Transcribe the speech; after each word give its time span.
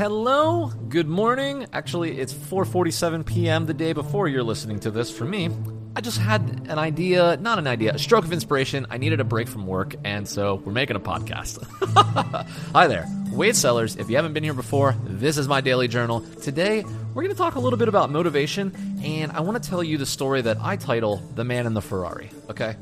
Hello, 0.00 0.72
good 0.88 1.08
morning. 1.08 1.66
Actually, 1.74 2.18
it's 2.18 2.32
4:47 2.32 3.26
p.m. 3.26 3.66
the 3.66 3.74
day 3.74 3.92
before 3.92 4.28
you're 4.28 4.42
listening 4.42 4.80
to 4.80 4.90
this. 4.90 5.10
For 5.14 5.26
me, 5.26 5.50
I 5.94 6.00
just 6.00 6.16
had 6.16 6.40
an 6.70 6.78
idea, 6.78 7.36
not 7.36 7.58
an 7.58 7.66
idea, 7.66 7.92
a 7.92 7.98
stroke 7.98 8.24
of 8.24 8.32
inspiration. 8.32 8.86
I 8.88 8.96
needed 8.96 9.20
a 9.20 9.24
break 9.24 9.46
from 9.46 9.66
work, 9.66 9.96
and 10.02 10.26
so 10.26 10.54
we're 10.54 10.72
making 10.72 10.96
a 10.96 11.00
podcast. 11.00 11.62
Hi 12.72 12.86
there, 12.86 13.06
Wade 13.30 13.54
Sellers. 13.54 13.96
If 13.96 14.08
you 14.08 14.16
haven't 14.16 14.32
been 14.32 14.42
here 14.42 14.54
before, 14.54 14.96
this 15.04 15.36
is 15.36 15.48
my 15.48 15.60
daily 15.60 15.86
journal. 15.86 16.22
Today, 16.40 16.82
we're 17.12 17.22
going 17.22 17.34
to 17.34 17.38
talk 17.38 17.56
a 17.56 17.60
little 17.60 17.78
bit 17.78 17.88
about 17.88 18.08
motivation, 18.08 18.72
and 19.04 19.32
I 19.32 19.40
want 19.40 19.62
to 19.62 19.68
tell 19.68 19.84
you 19.84 19.98
the 19.98 20.06
story 20.06 20.40
that 20.40 20.56
I 20.62 20.76
title 20.76 21.18
"The 21.34 21.44
Man 21.44 21.66
in 21.66 21.74
the 21.74 21.82
Ferrari." 21.82 22.30
Okay. 22.48 22.74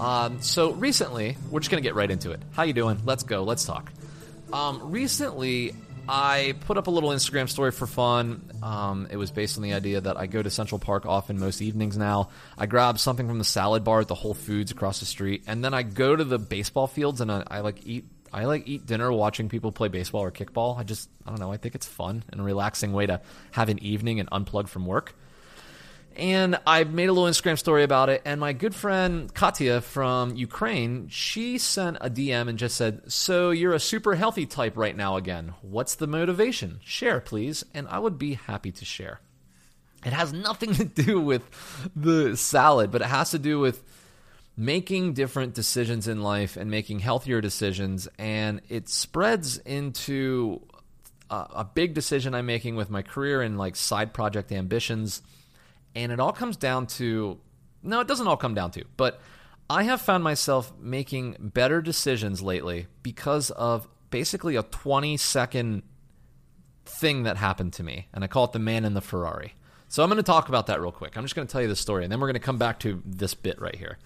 Um, 0.00 0.42
so 0.42 0.72
recently, 0.72 1.36
we're 1.48 1.60
just 1.60 1.70
going 1.70 1.80
to 1.80 1.88
get 1.88 1.94
right 1.94 2.10
into 2.10 2.32
it. 2.32 2.40
How 2.54 2.64
you 2.64 2.72
doing? 2.72 3.02
Let's 3.04 3.22
go. 3.22 3.44
Let's 3.44 3.64
talk. 3.64 3.92
Um, 4.52 4.90
recently, 4.90 5.72
I 6.08 6.54
put 6.60 6.76
up 6.76 6.86
a 6.86 6.90
little 6.90 7.10
Instagram 7.10 7.48
story 7.48 7.70
for 7.70 7.86
fun. 7.86 8.50
Um, 8.62 9.08
it 9.10 9.16
was 9.16 9.30
based 9.30 9.56
on 9.56 9.62
the 9.62 9.72
idea 9.72 10.00
that 10.00 10.16
I 10.16 10.26
go 10.26 10.42
to 10.42 10.50
Central 10.50 10.78
Park 10.78 11.06
often 11.06 11.38
most 11.38 11.60
evenings 11.60 11.96
now. 11.96 12.30
I 12.56 12.66
grab 12.66 12.98
something 12.98 13.26
from 13.26 13.38
the 13.38 13.44
salad 13.44 13.84
bar 13.84 14.00
at 14.00 14.08
the 14.08 14.14
Whole 14.14 14.34
Foods 14.34 14.70
across 14.70 15.00
the 15.00 15.06
street, 15.06 15.44
and 15.46 15.64
then 15.64 15.74
I 15.74 15.82
go 15.82 16.14
to 16.14 16.24
the 16.24 16.38
baseball 16.38 16.86
fields 16.86 17.20
and 17.20 17.30
I, 17.30 17.42
I 17.46 17.60
like 17.60 17.86
eat. 17.86 18.04
I 18.32 18.44
like 18.44 18.66
eat 18.66 18.84
dinner 18.84 19.10
watching 19.10 19.48
people 19.48 19.72
play 19.72 19.88
baseball 19.88 20.22
or 20.22 20.30
kickball. 20.30 20.76
I 20.76 20.82
just 20.82 21.08
I 21.24 21.30
don't 21.30 21.40
know. 21.40 21.52
I 21.52 21.56
think 21.56 21.74
it's 21.74 21.86
fun 21.86 22.22
and 22.30 22.40
a 22.40 22.44
relaxing 22.44 22.92
way 22.92 23.06
to 23.06 23.20
have 23.52 23.68
an 23.68 23.78
evening 23.78 24.20
and 24.20 24.28
unplug 24.30 24.68
from 24.68 24.84
work. 24.84 25.14
And 26.16 26.58
I 26.66 26.84
made 26.84 27.08
a 27.08 27.12
little 27.12 27.28
Instagram 27.28 27.58
story 27.58 27.82
about 27.82 28.08
it. 28.08 28.22
And 28.24 28.40
my 28.40 28.54
good 28.54 28.74
friend 28.74 29.32
Katya 29.32 29.82
from 29.82 30.34
Ukraine, 30.34 31.08
she 31.08 31.58
sent 31.58 31.98
a 32.00 32.08
DM 32.08 32.48
and 32.48 32.58
just 32.58 32.76
said, 32.76 33.12
So 33.12 33.50
you're 33.50 33.74
a 33.74 33.80
super 33.80 34.14
healthy 34.14 34.46
type 34.46 34.76
right 34.76 34.96
now 34.96 35.16
again. 35.16 35.52
What's 35.60 35.94
the 35.94 36.06
motivation? 36.06 36.80
Share, 36.82 37.20
please. 37.20 37.64
And 37.74 37.86
I 37.88 37.98
would 37.98 38.18
be 38.18 38.34
happy 38.34 38.72
to 38.72 38.84
share. 38.84 39.20
It 40.04 40.12
has 40.12 40.32
nothing 40.32 40.74
to 40.74 40.84
do 40.84 41.20
with 41.20 41.42
the 41.94 42.36
salad, 42.36 42.90
but 42.90 43.02
it 43.02 43.08
has 43.08 43.32
to 43.32 43.38
do 43.38 43.58
with 43.58 43.82
making 44.56 45.12
different 45.12 45.52
decisions 45.52 46.08
in 46.08 46.22
life 46.22 46.56
and 46.56 46.70
making 46.70 47.00
healthier 47.00 47.42
decisions. 47.42 48.08
And 48.18 48.62
it 48.70 48.88
spreads 48.88 49.58
into 49.58 50.62
a, 51.28 51.46
a 51.56 51.64
big 51.64 51.92
decision 51.92 52.34
I'm 52.34 52.46
making 52.46 52.76
with 52.76 52.88
my 52.88 53.02
career 53.02 53.42
and 53.42 53.58
like 53.58 53.76
side 53.76 54.14
project 54.14 54.50
ambitions 54.50 55.20
and 55.96 56.12
it 56.12 56.20
all 56.20 56.32
comes 56.32 56.56
down 56.56 56.86
to 56.86 57.40
no, 57.82 58.00
it 58.00 58.08
doesn't 58.08 58.26
all 58.26 58.36
come 58.36 58.54
down 58.54 58.70
to, 58.72 58.84
but 58.96 59.20
I 59.70 59.84
have 59.84 60.00
found 60.00 60.22
myself 60.22 60.72
making 60.78 61.36
better 61.40 61.80
decisions 61.80 62.42
lately 62.42 62.86
because 63.02 63.50
of 63.50 63.88
basically 64.10 64.56
a 64.56 64.62
20 64.62 65.16
second 65.16 65.82
thing 66.84 67.24
that 67.24 67.36
happened 67.36 67.72
to 67.74 67.82
me. 67.82 68.08
And 68.12 68.22
I 68.22 68.26
call 68.26 68.44
it 68.44 68.52
the 68.52 68.58
man 68.58 68.84
in 68.84 68.94
the 68.94 69.00
Ferrari. 69.00 69.54
So 69.88 70.02
I'm 70.02 70.08
going 70.08 70.18
to 70.18 70.22
talk 70.22 70.48
about 70.48 70.66
that 70.66 70.80
real 70.80 70.92
quick. 70.92 71.16
I'm 71.16 71.24
just 71.24 71.34
going 71.34 71.46
to 71.46 71.52
tell 71.52 71.62
you 71.62 71.68
the 71.68 71.76
story, 71.76 72.04
and 72.04 72.12
then 72.12 72.20
we're 72.20 72.26
going 72.26 72.34
to 72.34 72.40
come 72.40 72.58
back 72.58 72.80
to 72.80 73.02
this 73.04 73.34
bit 73.34 73.60
right 73.60 73.74
here. 73.74 73.98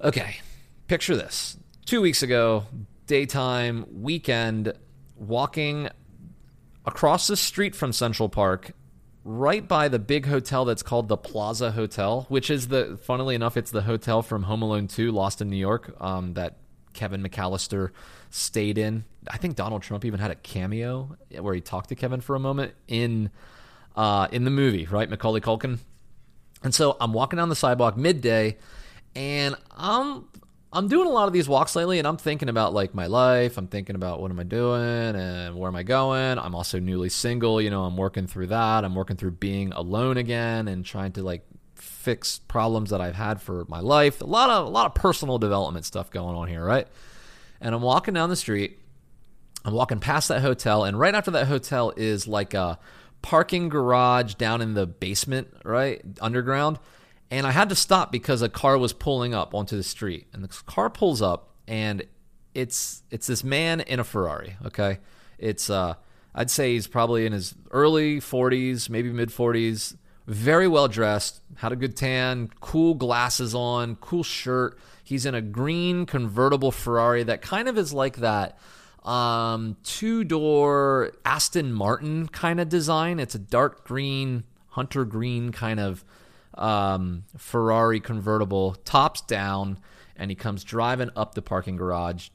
Okay, 0.00 0.36
picture 0.88 1.16
this. 1.16 1.56
Two 1.84 2.00
weeks 2.00 2.22
ago, 2.22 2.64
daytime, 3.06 3.86
weekend, 3.92 4.72
walking 5.16 5.88
across 6.86 7.26
the 7.26 7.36
street 7.36 7.74
from 7.74 7.92
Central 7.92 8.28
Park 8.28 8.72
right 9.24 9.66
by 9.66 9.88
the 9.88 9.98
big 9.98 10.26
hotel 10.26 10.64
that's 10.64 10.82
called 10.82 11.08
the 11.08 11.16
Plaza 11.16 11.72
Hotel, 11.72 12.26
which 12.28 12.50
is 12.50 12.68
the, 12.68 12.98
funnily 13.02 13.34
enough, 13.34 13.56
it's 13.56 13.70
the 13.70 13.82
hotel 13.82 14.22
from 14.22 14.44
Home 14.44 14.62
Alone 14.62 14.86
2, 14.86 15.10
Lost 15.10 15.40
in 15.40 15.48
New 15.48 15.56
York, 15.56 15.94
um, 16.00 16.34
that 16.34 16.58
Kevin 16.92 17.22
McAllister 17.22 17.90
stayed 18.30 18.78
in. 18.78 19.04
I 19.28 19.38
think 19.38 19.56
Donald 19.56 19.82
Trump 19.82 20.04
even 20.04 20.20
had 20.20 20.30
a 20.30 20.34
cameo 20.34 21.16
where 21.38 21.54
he 21.54 21.60
talked 21.60 21.88
to 21.88 21.94
Kevin 21.94 22.20
for 22.20 22.36
a 22.36 22.40
moment 22.40 22.74
in 22.86 23.30
uh, 23.96 24.28
in 24.32 24.44
the 24.44 24.50
movie, 24.50 24.86
right? 24.86 25.08
Macaulay 25.08 25.40
Culkin. 25.40 25.78
And 26.62 26.74
so 26.74 26.96
I'm 27.00 27.12
walking 27.12 27.36
down 27.36 27.48
the 27.48 27.56
sidewalk 27.56 27.96
midday, 27.96 28.56
and 29.14 29.54
I'm 29.76 30.24
I'm 30.74 30.88
doing 30.88 31.06
a 31.06 31.10
lot 31.10 31.28
of 31.28 31.32
these 31.32 31.48
walks 31.48 31.76
lately, 31.76 32.00
and 32.00 32.08
I'm 32.08 32.16
thinking 32.16 32.48
about 32.48 32.74
like 32.74 32.94
my 32.94 33.06
life. 33.06 33.56
I'm 33.56 33.68
thinking 33.68 33.94
about 33.94 34.20
what 34.20 34.32
am 34.32 34.40
I 34.40 34.42
doing 34.42 35.14
and 35.14 35.56
where 35.56 35.68
am 35.68 35.76
I 35.76 35.84
going. 35.84 36.36
I'm 36.36 36.56
also 36.56 36.80
newly 36.80 37.10
single. 37.10 37.62
You 37.62 37.70
know, 37.70 37.84
I'm 37.84 37.96
working 37.96 38.26
through 38.26 38.48
that. 38.48 38.84
I'm 38.84 38.96
working 38.96 39.16
through 39.16 39.32
being 39.32 39.72
alone 39.72 40.16
again 40.16 40.66
and 40.66 40.84
trying 40.84 41.12
to 41.12 41.22
like 41.22 41.46
fix 41.76 42.40
problems 42.40 42.90
that 42.90 43.00
I've 43.00 43.14
had 43.14 43.40
for 43.40 43.64
my 43.68 43.78
life. 43.78 44.20
A 44.20 44.26
lot 44.26 44.50
of 44.50 44.66
a 44.66 44.68
lot 44.68 44.86
of 44.86 44.94
personal 44.96 45.38
development 45.38 45.84
stuff 45.86 46.10
going 46.10 46.34
on 46.34 46.48
here, 46.48 46.64
right? 46.64 46.88
And 47.60 47.72
I'm 47.72 47.82
walking 47.82 48.14
down 48.14 48.28
the 48.28 48.36
street. 48.36 48.80
I'm 49.64 49.74
walking 49.74 50.00
past 50.00 50.28
that 50.28 50.42
hotel, 50.42 50.82
and 50.82 50.98
right 50.98 51.14
after 51.14 51.30
that 51.30 51.46
hotel 51.46 51.92
is 51.96 52.26
like 52.26 52.52
a 52.52 52.80
parking 53.22 53.68
garage 53.68 54.34
down 54.34 54.60
in 54.60 54.74
the 54.74 54.86
basement, 54.88 55.48
right 55.64 56.02
underground 56.20 56.80
and 57.34 57.48
I 57.48 57.50
had 57.50 57.68
to 57.70 57.74
stop 57.74 58.12
because 58.12 58.42
a 58.42 58.48
car 58.48 58.78
was 58.78 58.92
pulling 58.92 59.34
up 59.34 59.54
onto 59.54 59.76
the 59.76 59.82
street. 59.82 60.28
And 60.32 60.44
the 60.44 60.48
car 60.66 60.88
pulls 60.88 61.20
up, 61.20 61.50
and 61.66 62.04
it's 62.54 63.02
it's 63.10 63.26
this 63.26 63.42
man 63.42 63.80
in 63.80 63.98
a 63.98 64.04
Ferrari. 64.04 64.56
Okay, 64.66 64.98
it's 65.36 65.68
uh, 65.68 65.94
I'd 66.32 66.50
say 66.50 66.74
he's 66.74 66.86
probably 66.86 67.26
in 67.26 67.32
his 67.32 67.54
early 67.72 68.20
40s, 68.20 68.88
maybe 68.88 69.12
mid 69.12 69.30
40s. 69.30 69.96
Very 70.28 70.68
well 70.68 70.88
dressed, 70.88 71.40
had 71.56 71.72
a 71.72 71.76
good 71.76 71.96
tan, 71.96 72.50
cool 72.60 72.94
glasses 72.94 73.54
on, 73.54 73.96
cool 73.96 74.22
shirt. 74.22 74.78
He's 75.02 75.26
in 75.26 75.34
a 75.34 75.42
green 75.42 76.06
convertible 76.06 76.70
Ferrari 76.70 77.24
that 77.24 77.42
kind 77.42 77.68
of 77.68 77.76
is 77.76 77.92
like 77.92 78.16
that 78.18 78.58
um, 79.04 79.76
two 79.82 80.24
door 80.24 81.12
Aston 81.26 81.72
Martin 81.72 82.28
kind 82.28 82.58
of 82.60 82.68
design. 82.70 83.18
It's 83.18 83.34
a 83.34 83.38
dark 83.38 83.84
green, 83.84 84.44
hunter 84.68 85.04
green 85.04 85.52
kind 85.52 85.78
of 85.78 86.04
um, 86.54 87.24
Ferrari 87.36 88.00
convertible, 88.00 88.74
tops 88.84 89.20
down, 89.22 89.78
and 90.16 90.30
he 90.30 90.34
comes 90.34 90.64
driving 90.64 91.10
up 91.16 91.34
the 91.34 91.42
parking 91.42 91.76
garage. 91.76 92.28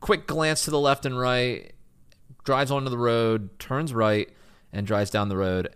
Quick 0.00 0.26
glance 0.26 0.64
to 0.64 0.70
the 0.70 0.80
left 0.80 1.06
and 1.06 1.18
right, 1.18 1.72
drives 2.44 2.70
onto 2.70 2.90
the 2.90 2.98
road, 2.98 3.58
turns 3.58 3.94
right, 3.94 4.28
and 4.72 4.86
drives 4.86 5.10
down 5.10 5.28
the 5.28 5.36
road, 5.36 5.68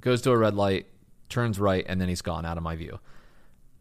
goes 0.00 0.20
to 0.22 0.30
a 0.30 0.36
red 0.36 0.54
light, 0.54 0.86
turns 1.28 1.58
right, 1.58 1.84
and 1.88 2.00
then 2.00 2.08
he's 2.08 2.22
gone 2.22 2.44
out 2.44 2.56
of 2.56 2.62
my 2.62 2.76
view. 2.76 2.98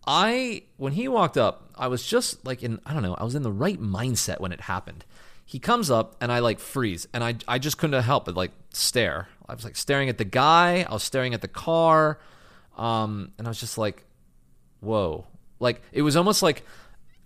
I, 0.08 0.64
when 0.78 0.94
he 0.94 1.08
walked 1.08 1.38
up, 1.38 1.70
I 1.76 1.88
was 1.88 2.06
just 2.06 2.46
like 2.46 2.64
in, 2.64 2.80
I 2.86 2.94
don't 2.94 3.04
know, 3.04 3.16
I 3.16 3.24
was 3.24 3.36
in 3.36 3.44
the 3.44 3.52
right 3.52 3.80
mindset 3.80 4.40
when 4.40 4.52
it 4.52 4.62
happened. 4.62 5.06
He 5.46 5.60
comes 5.60 5.92
up 5.92 6.16
and 6.22 6.32
I 6.32 6.40
like 6.40 6.60
freeze 6.60 7.08
and 7.14 7.24
I, 7.24 7.36
I 7.48 7.60
just 7.60 7.78
couldn't 7.78 8.02
help 8.02 8.26
but 8.26 8.36
like 8.36 8.52
stare. 8.72 9.28
I 9.48 9.54
was 9.54 9.64
like 9.64 9.76
staring 9.76 10.10
at 10.10 10.18
the 10.18 10.26
guy, 10.26 10.86
I 10.88 10.94
was 10.94 11.04
staring 11.04 11.34
at 11.34 11.42
the 11.42 11.48
car. 11.48 12.20
Um, 12.80 13.34
and 13.38 13.46
I 13.46 13.50
was 13.50 13.60
just 13.60 13.78
like, 13.78 14.06
whoa. 14.80 15.28
Like, 15.60 15.82
it 15.92 16.02
was 16.02 16.16
almost 16.16 16.42
like 16.42 16.64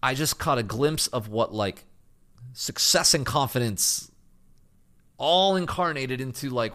I 0.02 0.16
just 0.16 0.40
caught 0.40 0.58
a 0.58 0.64
glimpse 0.64 1.08
of 1.08 1.30
what, 1.30 1.54
like, 1.54 1.86
success 2.54 3.14
and 3.14 3.26
confidence 3.26 4.12
all 5.18 5.56
incarnated 5.56 6.20
into, 6.20 6.50
like, 6.50 6.74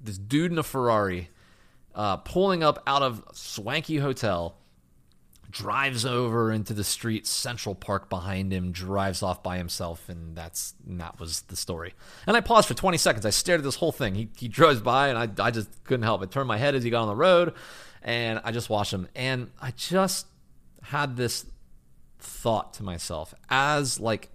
this 0.00 0.16
dude 0.16 0.52
in 0.52 0.58
a 0.58 0.62
Ferrari 0.62 1.30
uh, 1.94 2.16
pulling 2.18 2.62
up 2.62 2.82
out 2.86 3.02
of 3.02 3.24
swanky 3.32 3.98
hotel 3.98 4.56
drives 5.50 6.06
over 6.06 6.50
into 6.50 6.72
the 6.72 6.82
street, 6.82 7.26
Central 7.26 7.74
Park 7.74 8.08
behind 8.08 8.52
him, 8.52 8.72
drives 8.72 9.22
off 9.22 9.42
by 9.42 9.58
himself, 9.58 10.08
and 10.08 10.34
that's 10.34 10.74
and 10.86 11.00
that 11.00 11.20
was 11.20 11.42
the 11.42 11.56
story. 11.56 11.94
And 12.26 12.36
I 12.36 12.40
paused 12.40 12.66
for 12.66 12.74
20 12.74 12.96
seconds. 12.96 13.26
I 13.26 13.30
stared 13.30 13.60
at 13.60 13.64
this 13.64 13.76
whole 13.76 13.92
thing. 13.92 14.14
He 14.14 14.30
he 14.36 14.48
drives 14.48 14.80
by, 14.80 15.08
and 15.08 15.18
I 15.18 15.46
I 15.46 15.50
just 15.50 15.84
couldn't 15.84 16.04
help 16.04 16.22
it. 16.22 16.30
Turned 16.30 16.48
my 16.48 16.56
head 16.56 16.74
as 16.74 16.82
he 16.82 16.90
got 16.90 17.02
on 17.02 17.08
the 17.08 17.14
road, 17.16 17.54
and 18.02 18.40
I 18.44 18.52
just 18.52 18.68
watched 18.68 18.92
him, 18.92 19.08
and 19.14 19.50
I 19.60 19.72
just 19.72 20.26
had 20.82 21.16
this 21.16 21.46
thought 22.18 22.74
to 22.74 22.82
myself 22.82 23.34
as 23.50 23.98
like 23.98 24.30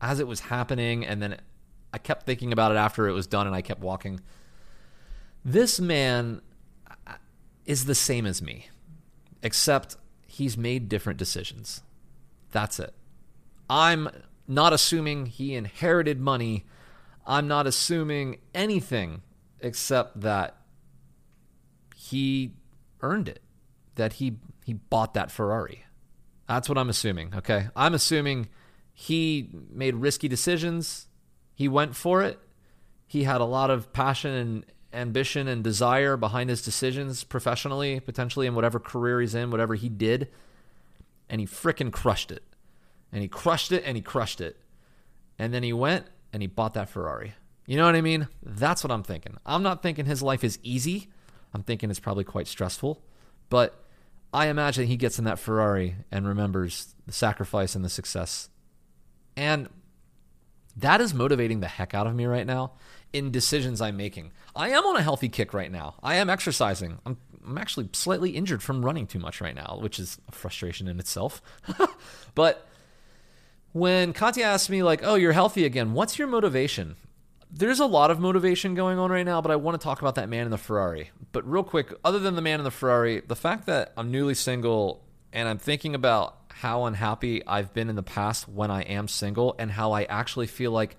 as 0.00 0.20
it 0.20 0.26
was 0.26 0.40
happening, 0.40 1.04
and 1.04 1.22
then 1.22 1.40
I 1.92 1.98
kept 1.98 2.26
thinking 2.26 2.52
about 2.52 2.72
it 2.72 2.76
after 2.76 3.08
it 3.08 3.12
was 3.12 3.26
done, 3.26 3.46
and 3.46 3.56
I 3.56 3.62
kept 3.62 3.80
walking. 3.80 4.20
This 5.44 5.80
man 5.80 6.42
uh, 7.06 7.14
is 7.66 7.84
the 7.84 7.94
same 7.94 8.26
as 8.26 8.42
me, 8.42 8.68
except 9.42 9.96
he's 10.26 10.56
made 10.56 10.88
different 10.88 11.18
decisions. 11.18 11.82
That's 12.50 12.78
it. 12.78 12.94
I'm 13.68 14.08
not 14.46 14.72
assuming 14.72 15.26
he 15.26 15.54
inherited 15.54 16.20
money. 16.20 16.64
I'm 17.26 17.48
not 17.48 17.66
assuming 17.66 18.38
anything 18.54 19.22
except 19.60 20.20
that 20.20 20.56
he 21.94 22.52
earned 23.04 23.28
it, 23.28 23.42
that 23.94 24.14
he 24.14 24.38
he 24.64 24.72
bought 24.72 25.14
that 25.14 25.30
Ferrari. 25.30 25.84
That's 26.48 26.68
what 26.68 26.78
I'm 26.78 26.88
assuming, 26.88 27.34
okay? 27.34 27.68
I'm 27.76 27.94
assuming 27.94 28.48
he 28.92 29.50
made 29.70 29.94
risky 29.96 30.28
decisions. 30.28 31.08
He 31.54 31.68
went 31.68 31.94
for 31.96 32.22
it. 32.22 32.38
He 33.06 33.24
had 33.24 33.40
a 33.40 33.44
lot 33.44 33.70
of 33.70 33.92
passion 33.92 34.32
and 34.32 34.66
ambition 34.92 35.48
and 35.48 35.62
desire 35.64 36.16
behind 36.16 36.50
his 36.50 36.62
decisions 36.62 37.24
professionally, 37.24 38.00
potentially 38.00 38.46
in 38.46 38.54
whatever 38.54 38.78
career 38.78 39.20
he's 39.20 39.34
in, 39.34 39.50
whatever 39.50 39.74
he 39.74 39.88
did. 39.88 40.28
And 41.28 41.40
he 41.40 41.46
fricking 41.46 41.92
crushed 41.92 42.30
it. 42.30 42.42
And 43.12 43.22
he 43.22 43.28
crushed 43.28 43.72
it 43.72 43.82
and 43.86 43.96
he 43.96 44.02
crushed 44.02 44.40
it. 44.40 44.56
And 45.38 45.52
then 45.52 45.62
he 45.62 45.72
went 45.72 46.06
and 46.32 46.42
he 46.42 46.46
bought 46.46 46.74
that 46.74 46.88
Ferrari. 46.88 47.34
You 47.66 47.76
know 47.76 47.86
what 47.86 47.94
I 47.94 48.00
mean? 48.00 48.28
That's 48.42 48.84
what 48.84 48.90
I'm 48.90 49.02
thinking. 49.02 49.36
I'm 49.46 49.62
not 49.62 49.82
thinking 49.82 50.04
his 50.04 50.22
life 50.22 50.44
is 50.44 50.58
easy. 50.62 51.08
I'm 51.54 51.62
thinking 51.62 51.90
it's 51.90 52.00
probably 52.00 52.24
quite 52.24 52.48
stressful. 52.48 53.00
But 53.48 53.74
I 54.32 54.48
imagine 54.48 54.86
he 54.86 54.96
gets 54.96 55.18
in 55.18 55.24
that 55.24 55.38
Ferrari 55.38 55.96
and 56.10 56.26
remembers 56.26 56.94
the 57.06 57.12
sacrifice 57.12 57.74
and 57.74 57.84
the 57.84 57.88
success. 57.88 58.48
And 59.36 59.68
that 60.76 61.00
is 61.00 61.14
motivating 61.14 61.60
the 61.60 61.68
heck 61.68 61.94
out 61.94 62.06
of 62.06 62.14
me 62.14 62.26
right 62.26 62.46
now 62.46 62.72
in 63.12 63.30
decisions 63.30 63.80
I'm 63.80 63.96
making. 63.96 64.32
I 64.56 64.70
am 64.70 64.84
on 64.84 64.96
a 64.96 65.02
healthy 65.02 65.28
kick 65.28 65.54
right 65.54 65.70
now. 65.70 65.94
I 66.02 66.16
am 66.16 66.28
exercising. 66.28 66.98
I'm, 67.06 67.16
I'm 67.46 67.58
actually 67.58 67.88
slightly 67.92 68.30
injured 68.30 68.62
from 68.62 68.84
running 68.84 69.06
too 69.06 69.20
much 69.20 69.40
right 69.40 69.54
now, 69.54 69.78
which 69.80 70.00
is 70.00 70.18
a 70.28 70.32
frustration 70.32 70.88
in 70.88 70.98
itself. 70.98 71.40
but 72.34 72.66
when 73.72 74.12
Katya 74.12 74.44
asked 74.44 74.68
me, 74.68 74.82
like, 74.82 75.00
oh, 75.04 75.14
you're 75.14 75.32
healthy 75.32 75.64
again, 75.64 75.94
what's 75.94 76.18
your 76.18 76.26
motivation? 76.26 76.96
There's 77.56 77.78
a 77.78 77.86
lot 77.86 78.10
of 78.10 78.18
motivation 78.18 78.74
going 78.74 78.98
on 78.98 79.12
right 79.12 79.24
now, 79.24 79.40
but 79.40 79.52
I 79.52 79.56
want 79.56 79.80
to 79.80 79.84
talk 79.84 80.00
about 80.00 80.16
that 80.16 80.28
man 80.28 80.44
in 80.44 80.50
the 80.50 80.58
Ferrari. 80.58 81.10
But 81.30 81.48
real 81.48 81.62
quick, 81.62 81.94
other 82.04 82.18
than 82.18 82.34
the 82.34 82.42
man 82.42 82.58
in 82.58 82.64
the 82.64 82.72
Ferrari, 82.72 83.20
the 83.20 83.36
fact 83.36 83.66
that 83.66 83.92
I'm 83.96 84.10
newly 84.10 84.34
single 84.34 85.04
and 85.32 85.48
I'm 85.48 85.58
thinking 85.58 85.94
about 85.94 86.36
how 86.52 86.84
unhappy 86.86 87.46
I've 87.46 87.72
been 87.72 87.88
in 87.88 87.94
the 87.94 88.02
past 88.02 88.48
when 88.48 88.72
I 88.72 88.82
am 88.82 89.06
single 89.06 89.54
and 89.56 89.70
how 89.70 89.92
I 89.92 90.02
actually 90.02 90.48
feel 90.48 90.72
like 90.72 90.96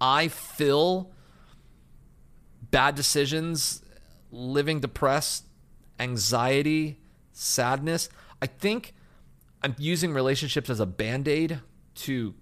I 0.00 0.28
fill 0.28 1.10
bad 2.70 2.94
decisions, 2.94 3.82
living 4.30 4.78
depressed, 4.78 5.44
anxiety, 5.98 7.00
sadness. 7.32 8.08
I 8.40 8.46
think 8.46 8.94
I'm 9.60 9.74
using 9.76 10.12
relationships 10.12 10.70
as 10.70 10.78
a 10.78 10.86
band-aid 10.86 11.58
to 11.96 12.34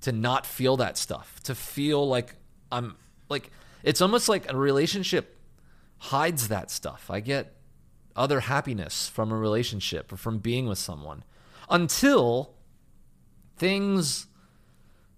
to 0.00 0.12
not 0.12 0.44
feel 0.44 0.76
that 0.76 0.98
stuff, 0.98 1.40
to 1.44 1.54
feel 1.54 2.06
like 2.06 2.34
I'm 2.76 2.96
like 3.28 3.50
it's 3.82 4.00
almost 4.00 4.28
like 4.28 4.50
a 4.52 4.56
relationship 4.56 5.38
hides 5.98 6.48
that 6.48 6.70
stuff. 6.70 7.10
I 7.10 7.20
get 7.20 7.54
other 8.14 8.40
happiness 8.40 9.08
from 9.08 9.30
a 9.32 9.36
relationship 9.36 10.12
or 10.12 10.16
from 10.16 10.38
being 10.38 10.66
with 10.66 10.78
someone 10.78 11.24
until 11.70 12.54
things 13.56 14.26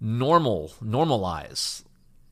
normal 0.00 0.72
normalize 0.82 1.82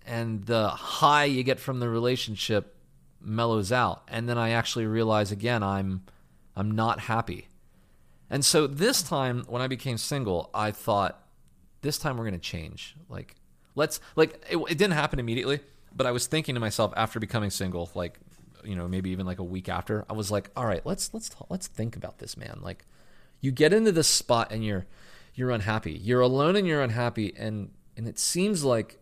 and 0.06 0.46
the 0.46 0.68
high 0.68 1.24
you 1.24 1.42
get 1.42 1.58
from 1.58 1.80
the 1.80 1.88
relationship 1.88 2.76
mellows 3.20 3.72
out 3.72 4.02
and 4.08 4.28
then 4.28 4.38
I 4.38 4.50
actually 4.50 4.86
realize 4.86 5.32
again 5.32 5.62
I'm 5.62 6.02
I'm 6.56 6.70
not 6.70 7.00
happy. 7.00 7.48
And 8.30 8.44
so 8.44 8.66
this 8.66 9.02
time 9.02 9.44
when 9.46 9.62
I 9.62 9.68
became 9.68 9.98
single, 9.98 10.50
I 10.54 10.70
thought 10.70 11.22
this 11.82 11.98
time 11.98 12.16
we're 12.16 12.24
going 12.24 12.34
to 12.34 12.40
change. 12.40 12.96
Like 13.08 13.36
let's 13.76 14.00
like 14.16 14.44
it, 14.50 14.56
it 14.56 14.76
didn't 14.78 14.94
happen 14.94 15.20
immediately, 15.20 15.60
but 15.94 16.06
I 16.06 16.10
was 16.10 16.26
thinking 16.26 16.56
to 16.56 16.60
myself 16.60 16.92
after 16.96 17.20
becoming 17.20 17.50
single 17.50 17.90
like 17.94 18.18
you 18.64 18.74
know, 18.74 18.88
maybe 18.88 19.10
even 19.10 19.26
like 19.26 19.38
a 19.38 19.44
week 19.44 19.68
after, 19.68 20.04
I 20.10 20.14
was 20.14 20.30
like, 20.30 20.50
"All 20.56 20.66
right, 20.66 20.84
let's 20.84 21.14
let's 21.14 21.30
let's 21.48 21.68
think 21.68 21.94
about 21.94 22.18
this, 22.18 22.36
man. 22.36 22.58
Like 22.62 22.84
you 23.40 23.52
get 23.52 23.72
into 23.72 23.92
this 23.92 24.08
spot 24.08 24.50
and 24.50 24.64
you're 24.64 24.86
you're 25.34 25.50
unhappy. 25.50 25.92
You're 25.92 26.20
alone 26.20 26.56
and 26.56 26.66
you're 26.66 26.82
unhappy 26.82 27.32
and 27.36 27.70
and 27.96 28.08
it 28.08 28.18
seems 28.18 28.64
like 28.64 28.98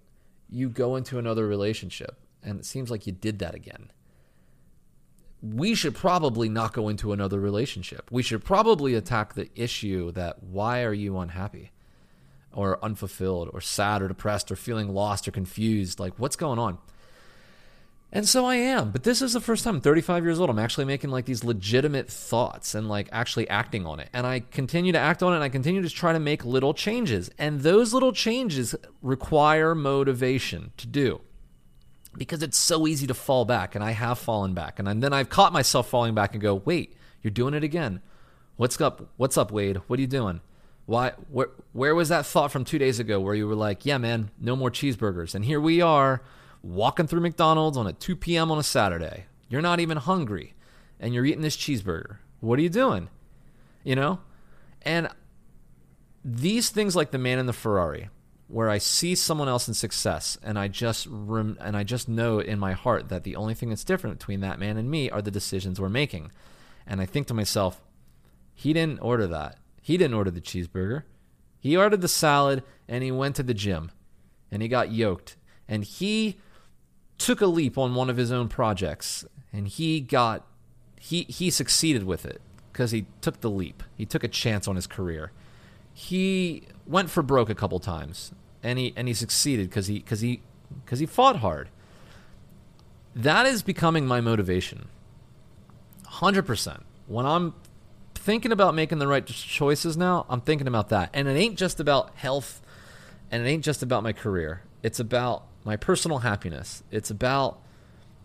you 0.50 0.68
go 0.68 0.96
into 0.96 1.18
another 1.18 1.46
relationship 1.46 2.18
and 2.42 2.60
it 2.60 2.66
seems 2.66 2.90
like 2.90 3.06
you 3.06 3.12
did 3.12 3.38
that 3.38 3.54
again. 3.54 3.90
We 5.42 5.74
should 5.74 5.94
probably 5.94 6.48
not 6.48 6.72
go 6.72 6.88
into 6.88 7.12
another 7.12 7.38
relationship. 7.38 8.10
We 8.10 8.22
should 8.22 8.44
probably 8.44 8.94
attack 8.94 9.34
the 9.34 9.50
issue 9.54 10.12
that 10.12 10.42
why 10.42 10.82
are 10.82 10.92
you 10.94 11.18
unhappy 11.18 11.70
or 12.54 12.82
unfulfilled 12.82 13.50
or 13.52 13.60
sad 13.60 14.02
or 14.02 14.08
depressed 14.08 14.50
or 14.50 14.56
feeling 14.56 14.94
lost 14.94 15.28
or 15.28 15.30
confused? 15.30 16.00
Like, 16.00 16.14
what's 16.18 16.36
going 16.36 16.58
on? 16.58 16.78
And 18.14 18.28
so 18.28 18.46
I 18.46 18.54
am. 18.54 18.92
But 18.92 19.02
this 19.02 19.20
is 19.20 19.32
the 19.32 19.40
first 19.40 19.64
time, 19.64 19.76
I'm 19.76 19.80
35 19.80 20.22
years 20.22 20.38
old, 20.38 20.48
I'm 20.48 20.58
actually 20.60 20.84
making 20.84 21.10
like 21.10 21.24
these 21.24 21.42
legitimate 21.42 22.08
thoughts 22.08 22.76
and 22.76 22.88
like 22.88 23.08
actually 23.10 23.48
acting 23.50 23.86
on 23.86 23.98
it. 23.98 24.08
And 24.12 24.24
I 24.24 24.38
continue 24.38 24.92
to 24.92 24.98
act 24.98 25.20
on 25.20 25.32
it 25.32 25.36
and 25.36 25.44
I 25.44 25.48
continue 25.48 25.82
to 25.82 25.90
try 25.90 26.12
to 26.12 26.20
make 26.20 26.44
little 26.44 26.74
changes. 26.74 27.28
And 27.38 27.62
those 27.62 27.92
little 27.92 28.12
changes 28.12 28.76
require 29.02 29.74
motivation 29.74 30.70
to 30.76 30.86
do 30.86 31.22
because 32.16 32.40
it's 32.44 32.56
so 32.56 32.86
easy 32.86 33.08
to 33.08 33.14
fall 33.14 33.44
back. 33.44 33.74
And 33.74 33.82
I 33.82 33.90
have 33.90 34.20
fallen 34.20 34.54
back. 34.54 34.78
And 34.78 35.02
then 35.02 35.12
I've 35.12 35.28
caught 35.28 35.52
myself 35.52 35.88
falling 35.88 36.14
back 36.14 36.34
and 36.34 36.40
go, 36.40 36.54
wait, 36.54 36.96
you're 37.20 37.32
doing 37.32 37.52
it 37.52 37.64
again. 37.64 38.00
What's 38.54 38.80
up? 38.80 39.08
What's 39.16 39.36
up, 39.36 39.50
Wade? 39.50 39.78
What 39.88 39.98
are 39.98 40.02
you 40.02 40.06
doing? 40.06 40.40
Why? 40.86 41.12
Where, 41.30 41.50
where 41.72 41.94
was 41.94 42.10
that 42.10 42.26
thought 42.26 42.52
from 42.52 42.64
two 42.64 42.78
days 42.78 42.98
ago 42.98 43.20
where 43.20 43.34
you 43.34 43.46
were 43.48 43.54
like, 43.54 43.86
yeah, 43.86 43.98
man, 43.98 44.30
no 44.38 44.54
more 44.56 44.70
cheeseburgers? 44.70 45.34
And 45.34 45.44
here 45.44 45.60
we 45.60 45.80
are 45.80 46.22
walking 46.62 47.06
through 47.06 47.20
McDonald's 47.20 47.76
on 47.76 47.86
a 47.86 47.92
2 47.92 48.16
p.m. 48.16 48.50
on 48.50 48.58
a 48.58 48.62
Saturday. 48.62 49.26
You're 49.48 49.62
not 49.62 49.80
even 49.80 49.98
hungry 49.98 50.54
and 50.98 51.14
you're 51.14 51.24
eating 51.24 51.42
this 51.42 51.56
cheeseburger. 51.56 52.16
What 52.40 52.58
are 52.58 52.62
you 52.62 52.68
doing? 52.68 53.08
You 53.82 53.96
know? 53.96 54.20
And 54.82 55.08
these 56.24 56.70
things 56.70 56.96
like 56.96 57.10
the 57.10 57.18
man 57.18 57.38
in 57.38 57.46
the 57.46 57.52
Ferrari 57.52 58.08
where 58.48 58.68
I 58.68 58.78
see 58.78 59.14
someone 59.14 59.48
else 59.48 59.68
in 59.68 59.74
success 59.74 60.38
and 60.42 60.58
I 60.58 60.68
just 60.68 61.06
rem- 61.10 61.58
and 61.60 61.76
I 61.76 61.82
just 61.82 62.08
know 62.08 62.38
in 62.38 62.58
my 62.58 62.72
heart 62.72 63.08
that 63.08 63.24
the 63.24 63.36
only 63.36 63.54
thing 63.54 63.70
that's 63.70 63.84
different 63.84 64.18
between 64.18 64.40
that 64.40 64.58
man 64.58 64.76
and 64.76 64.90
me 64.90 65.10
are 65.10 65.22
the 65.22 65.30
decisions 65.30 65.80
we're 65.80 65.88
making. 65.88 66.30
And 66.86 67.00
I 67.00 67.06
think 67.06 67.26
to 67.28 67.34
myself, 67.34 67.82
he 68.54 68.72
didn't 68.72 69.00
order 69.00 69.26
that. 69.26 69.58
He 69.84 69.98
didn't 69.98 70.14
order 70.14 70.30
the 70.30 70.40
cheeseburger. 70.40 71.02
He 71.60 71.76
ordered 71.76 72.00
the 72.00 72.08
salad 72.08 72.62
and 72.88 73.04
he 73.04 73.12
went 73.12 73.36
to 73.36 73.42
the 73.42 73.52
gym 73.52 73.90
and 74.50 74.62
he 74.62 74.68
got 74.68 74.90
yoked 74.90 75.36
and 75.68 75.84
he 75.84 76.38
took 77.18 77.42
a 77.42 77.46
leap 77.46 77.76
on 77.76 77.94
one 77.94 78.08
of 78.08 78.16
his 78.16 78.32
own 78.32 78.48
projects 78.48 79.26
and 79.52 79.68
he 79.68 80.00
got 80.00 80.46
he 80.98 81.24
he 81.24 81.50
succeeded 81.50 82.04
with 82.04 82.24
it 82.24 82.40
because 82.72 82.92
he 82.92 83.04
took 83.20 83.42
the 83.42 83.50
leap. 83.50 83.82
He 83.94 84.06
took 84.06 84.24
a 84.24 84.28
chance 84.28 84.66
on 84.66 84.74
his 84.74 84.86
career. 84.86 85.32
He 85.92 86.62
went 86.86 87.10
for 87.10 87.22
broke 87.22 87.50
a 87.50 87.54
couple 87.54 87.78
times 87.78 88.32
and 88.62 88.78
he 88.78 88.94
and 88.96 89.06
he 89.06 89.12
succeeded 89.12 89.68
because 89.68 89.86
he 89.86 89.98
because 89.98 90.20
he 90.20 90.40
because 90.82 90.98
he 90.98 91.04
fought 91.04 91.36
hard. 91.36 91.68
That 93.14 93.44
is 93.44 93.62
becoming 93.62 94.06
my 94.06 94.22
motivation. 94.22 94.88
100%. 96.06 96.80
When 97.06 97.26
I'm 97.26 97.52
thinking 98.24 98.52
about 98.52 98.74
making 98.74 98.98
the 98.98 99.06
right 99.06 99.26
choices 99.26 99.98
now, 99.98 100.24
I'm 100.30 100.40
thinking 100.40 100.66
about 100.66 100.88
that. 100.88 101.10
And 101.12 101.28
it 101.28 101.32
ain't 101.32 101.58
just 101.58 101.78
about 101.78 102.14
health 102.16 102.62
and 103.30 103.46
it 103.46 103.50
ain't 103.50 103.64
just 103.64 103.82
about 103.82 104.02
my 104.02 104.14
career. 104.14 104.62
It's 104.82 104.98
about 104.98 105.44
my 105.62 105.76
personal 105.76 106.18
happiness. 106.18 106.82
It's 106.90 107.10
about 107.10 107.60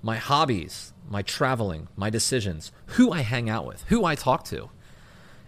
my 0.02 0.16
hobbies, 0.16 0.94
my 1.10 1.22
traveling, 1.22 1.90
my 1.98 2.10
decisions, 2.10 2.72
who 2.88 3.12
I 3.12 3.22
hang 3.22 3.50
out 3.50 3.66
with, 3.66 3.84
who 3.90 4.06
I 4.06 4.16
talk 4.16 4.46
to. 4.46 4.70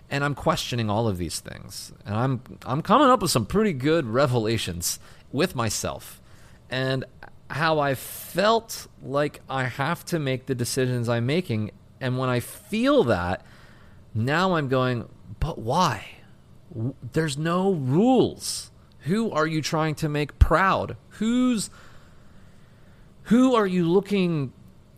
And 0.09 0.23
I'm 0.25 0.35
questioning 0.35 0.89
all 0.89 1.07
of 1.07 1.17
these 1.17 1.39
things. 1.39 1.93
And 2.05 2.15
I'm 2.15 2.41
I'm 2.65 2.81
coming 2.81 3.07
up 3.07 3.21
with 3.21 3.31
some 3.31 3.45
pretty 3.45 3.71
good 3.71 4.05
revelations 4.05 4.99
with 5.31 5.55
myself. 5.55 6.21
And 6.69 7.05
how 7.49 7.79
I 7.79 7.95
felt 7.95 8.87
like 9.01 9.39
I 9.49 9.63
have 9.63 10.03
to 10.05 10.19
make 10.19 10.47
the 10.47 10.55
decisions 10.55 11.07
I'm 11.07 11.25
making 11.25 11.71
and 12.01 12.17
when 12.17 12.29
I 12.29 12.39
feel 12.39 13.03
that, 13.05 13.45
now 14.13 14.55
I'm 14.55 14.67
going, 14.67 15.07
but 15.39 15.57
why? 15.57 16.05
There's 17.13 17.37
no 17.37 17.71
rules. 17.73 18.71
Who 19.01 19.31
are 19.31 19.47
you 19.47 19.61
trying 19.61 19.95
to 19.95 20.09
make 20.09 20.39
proud? 20.39 20.95
Who's 21.09 21.69
who 23.25 23.55
are 23.55 23.67
you 23.67 23.85
looking 23.87 24.51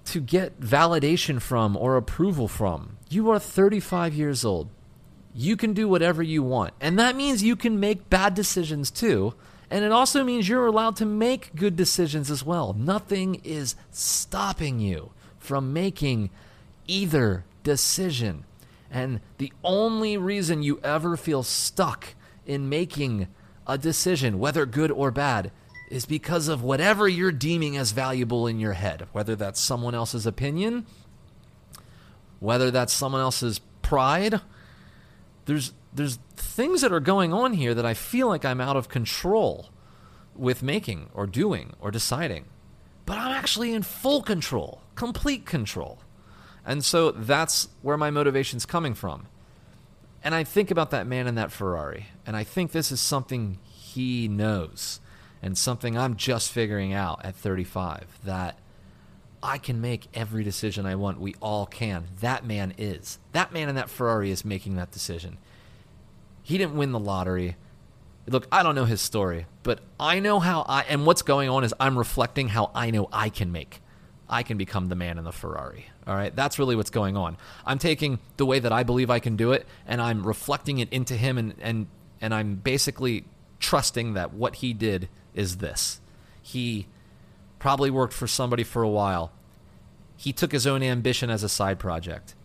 to 0.06 0.20
get 0.20 0.60
validation 0.60 1.42
from 1.42 1.78
or 1.78 1.98
approval 1.98 2.48
from? 2.48 2.98
You 3.10 3.30
are 3.30 3.40
35 3.40 4.14
years 4.14 4.44
old. 4.44 4.70
You 5.36 5.56
can 5.56 5.74
do 5.74 5.88
whatever 5.88 6.24
you 6.24 6.44
want. 6.44 6.74
And 6.82 6.98
that 7.00 7.16
means 7.16 7.44
you 7.44 7.56
can 7.56 7.80
make 7.80 8.10
bad 8.10 8.34
decisions 8.34 8.90
too. 8.92 9.34
And 9.70 9.84
it 9.84 9.92
also 9.92 10.24
means 10.24 10.48
you're 10.48 10.68
allowed 10.68 10.96
to 10.98 11.06
make 11.06 11.56
good 11.56 11.76
decisions 11.76 12.30
as 12.30 12.44
well. 12.44 12.74
Nothing 12.74 13.42
is 13.44 13.76
stopping 13.92 14.80
you 14.80 15.12
from 15.40 15.74
making 15.74 16.30
either 16.88 17.44
decision. 17.64 18.46
And 18.94 19.22
the 19.40 19.52
only 19.64 20.18
reason 20.18 20.62
you 20.62 20.80
ever 20.84 21.18
feel 21.18 21.42
stuck 21.42 22.14
in 22.46 22.70
making 22.70 23.28
a 23.66 23.76
decision, 23.76 24.38
whether 24.38 24.68
good 24.68 24.92
or 24.92 25.10
bad, 25.10 25.52
is 25.90 26.06
because 26.06 26.48
of 26.48 26.62
whatever 26.62 27.10
you're 27.10 27.32
deeming 27.32 27.76
as 27.76 27.92
valuable 27.92 28.46
in 28.46 28.60
your 28.60 28.74
head, 28.74 29.08
whether 29.12 29.36
that's 29.36 29.60
someone 29.60 29.96
else's 29.96 30.28
opinion, 30.28 30.86
whether 32.40 32.70
that's 32.70 32.94
someone 32.94 33.22
else's 33.22 33.60
pride. 33.82 34.42
There's 35.46 35.74
there's 35.92 36.20
things 36.36 36.82
that 36.82 36.92
are 36.92 37.00
going 37.00 37.34
on 37.34 37.54
here 37.54 37.74
that 37.74 37.86
I 37.86 37.96
feel 37.96 38.28
like 38.28 38.46
I'm 38.46 38.62
out 38.62 38.78
of 38.78 38.90
control 38.90 39.70
with 40.36 40.62
making 40.62 41.10
or 41.14 41.26
doing 41.26 41.74
or 41.80 41.90
deciding. 41.90 42.46
But 43.06 43.18
I'm 43.18 43.32
actually 43.32 43.74
in 43.74 43.82
full 43.82 44.22
control, 44.22 44.82
complete 44.96 45.46
control. 45.46 46.00
And 46.66 46.84
so 46.84 47.12
that's 47.12 47.68
where 47.82 47.98
my 47.98 48.10
motivation's 48.10 48.66
coming 48.66 48.94
from. 48.94 49.28
And 50.24 50.34
I 50.34 50.44
think 50.46 50.72
about 50.72 50.92
that 50.92 51.06
man 51.06 51.28
in 51.28 51.36
that 51.36 51.52
Ferrari, 51.52 52.08
and 52.26 52.38
I 52.38 52.44
think 52.46 52.72
this 52.72 52.92
is 52.92 53.02
something 53.02 53.60
he 53.66 54.28
knows. 54.28 55.02
and 55.44 55.58
something 55.58 55.98
I'm 55.98 56.16
just 56.16 56.52
figuring 56.52 56.94
out 56.94 57.24
at 57.26 57.36
35 57.36 58.20
that 58.24 58.58
I 59.44 59.58
can 59.58 59.82
make 59.82 60.08
every 60.14 60.42
decision 60.42 60.86
I 60.86 60.96
want. 60.96 61.20
We 61.20 61.36
all 61.42 61.66
can. 61.66 62.06
That 62.22 62.46
man 62.46 62.74
is. 62.78 63.20
That 63.34 63.52
man 63.52 63.68
in 63.68 63.76
that 63.76 63.90
Ferrari 63.90 64.32
is 64.32 64.46
making 64.46 64.78
that 64.78 64.92
decision. 64.92 65.38
He 66.42 66.58
didn't 66.58 66.78
win 66.78 66.94
the 66.94 67.00
lottery. 67.00 67.58
Look, 68.26 68.48
I 68.54 68.64
don't 68.64 68.74
know 68.74 68.86
his 68.86 69.02
story, 69.02 69.46
but 69.64 69.82
I 70.00 70.22
know 70.22 70.40
how 70.40 70.62
I, 70.62 70.84
and 70.84 71.06
what's 71.06 71.22
going 71.22 71.50
on 71.50 71.66
is 71.66 71.74
I'm 71.78 71.98
reflecting 71.98 72.48
how 72.48 72.72
I 72.74 72.90
know 72.90 73.10
I 73.12 73.28
can 73.28 73.52
make. 73.52 73.82
I 74.30 74.44
can 74.44 74.58
become 74.58 74.88
the 74.88 74.96
man 74.96 75.18
in 75.18 75.24
the 75.24 75.32
Ferrari. 75.32 75.88
All 76.08 76.16
right. 76.16 76.36
That's 76.36 76.58
really 76.58 76.76
what's 76.76 76.90
going 76.90 77.18
on. 77.18 77.38
I'm 77.66 77.80
taking 77.80 78.20
the 78.38 78.46
way 78.46 78.60
that 78.60 78.72
I 78.72 78.84
believe 78.84 79.10
I 79.10 79.20
can 79.20 79.36
do 79.36 79.52
it 79.52 79.68
and 79.86 80.02
I'm 80.02 80.26
reflecting 80.26 80.80
it 80.80 80.92
into 80.92 81.16
him 81.16 81.38
and, 81.38 81.54
and, 81.62 81.88
and 82.22 82.34
I'm 82.34 82.56
basically 82.56 83.26
trusting 83.60 84.14
that 84.14 84.34
what 84.34 84.56
he 84.56 84.74
did 84.74 85.10
is 85.34 85.58
this. 85.58 86.00
He 86.42 86.88
probably 87.60 87.90
worked 87.90 88.14
for 88.14 88.28
somebody 88.28 88.64
for 88.64 88.84
a 88.84 88.90
while. 88.90 89.32
He 90.18 90.34
took 90.34 90.52
his 90.52 90.68
own 90.68 90.84
ambition 90.84 91.30
as 91.30 91.44
a 91.44 91.50
side 91.50 91.80
project. 91.80 92.36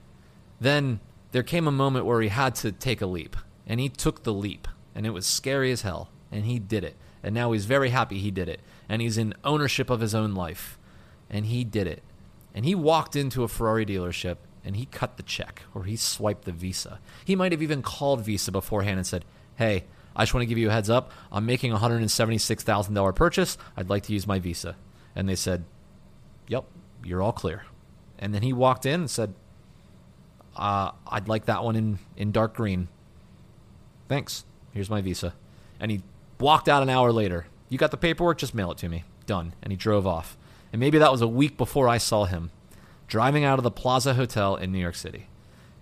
Then 0.60 1.00
there 1.32 1.42
came 1.42 1.66
a 1.66 1.72
moment 1.72 2.06
where 2.06 2.20
he 2.20 2.28
had 2.28 2.54
to 2.56 2.72
take 2.72 3.00
a 3.02 3.06
leap, 3.06 3.36
and 3.66 3.80
he 3.80 3.88
took 3.88 4.22
the 4.22 4.32
leap, 4.32 4.66
and 4.94 5.04
it 5.04 5.10
was 5.10 5.26
scary 5.26 5.70
as 5.72 5.82
hell, 5.82 6.08
and 6.32 6.44
he 6.44 6.58
did 6.58 6.84
it. 6.84 6.96
And 7.22 7.34
now 7.34 7.52
he's 7.52 7.66
very 7.66 7.90
happy 7.90 8.18
he 8.18 8.30
did 8.30 8.48
it, 8.48 8.60
and 8.88 9.02
he's 9.02 9.18
in 9.18 9.34
ownership 9.44 9.90
of 9.90 10.00
his 10.00 10.14
own 10.14 10.34
life, 10.34 10.78
and 11.30 11.46
he 11.46 11.64
did 11.64 11.86
it. 11.86 12.02
And 12.54 12.64
he 12.64 12.74
walked 12.74 13.16
into 13.16 13.44
a 13.44 13.48
Ferrari 13.48 13.86
dealership 13.86 14.36
and 14.64 14.76
he 14.76 14.86
cut 14.86 15.16
the 15.16 15.22
check 15.22 15.62
or 15.74 15.84
he 15.84 15.96
swiped 15.96 16.44
the 16.44 16.52
Visa. 16.52 17.00
He 17.24 17.36
might 17.36 17.52
have 17.52 17.62
even 17.62 17.82
called 17.82 18.22
Visa 18.22 18.50
beforehand 18.50 18.98
and 18.98 19.06
said, 19.06 19.24
Hey, 19.56 19.84
I 20.16 20.22
just 20.22 20.34
want 20.34 20.42
to 20.42 20.46
give 20.46 20.58
you 20.58 20.68
a 20.68 20.72
heads 20.72 20.90
up. 20.90 21.12
I'm 21.30 21.46
making 21.46 21.72
a 21.72 21.78
$176,000 21.78 23.14
purchase. 23.14 23.58
I'd 23.76 23.88
like 23.88 24.04
to 24.04 24.12
use 24.12 24.26
my 24.26 24.38
Visa. 24.38 24.76
And 25.14 25.28
they 25.28 25.36
said, 25.36 25.64
Yep, 26.48 26.64
you're 27.04 27.22
all 27.22 27.32
clear. 27.32 27.64
And 28.18 28.34
then 28.34 28.42
he 28.42 28.52
walked 28.52 28.84
in 28.84 29.00
and 29.00 29.10
said, 29.10 29.34
uh, 30.58 30.90
I'd 31.06 31.28
like 31.28 31.46
that 31.46 31.62
one 31.62 31.76
in, 31.76 31.98
in 32.16 32.32
dark 32.32 32.54
green. 32.54 32.88
Thanks. 34.08 34.44
Here's 34.72 34.90
my 34.90 35.00
Visa. 35.00 35.34
And 35.78 35.90
he 35.90 36.02
walked 36.40 36.68
out 36.68 36.82
an 36.82 36.90
hour 36.90 37.12
later. 37.12 37.46
You 37.68 37.78
got 37.78 37.92
the 37.92 37.96
paperwork? 37.96 38.38
Just 38.38 38.54
mail 38.54 38.72
it 38.72 38.78
to 38.78 38.88
me. 38.88 39.04
Done. 39.26 39.54
And 39.62 39.72
he 39.72 39.76
drove 39.76 40.06
off. 40.06 40.36
And 40.72 40.80
maybe 40.80 40.98
that 40.98 41.12
was 41.12 41.22
a 41.22 41.28
week 41.28 41.56
before 41.56 41.88
I 41.88 41.98
saw 41.98 42.24
him 42.24 42.50
driving 43.06 43.44
out 43.44 43.58
of 43.58 43.62
the 43.62 43.70
Plaza 43.70 44.14
Hotel 44.14 44.56
in 44.56 44.70
New 44.70 44.78
York 44.78 44.94
City. 44.94 45.26